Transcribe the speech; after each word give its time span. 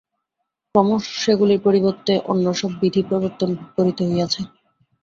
ক্রমশ 0.75 1.03
সেগুলির 1.21 1.63
পরিবর্তে 1.65 2.13
অন্য 2.31 2.45
সব 2.53 2.71
বিধি 2.81 3.01
প্রবর্তন 3.09 3.49
করিতে 3.75 4.01
হইয়াছে। 4.07 4.41